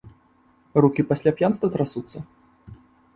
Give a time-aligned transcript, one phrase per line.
[0.85, 2.17] Рукі пасля п'янства трасуцца?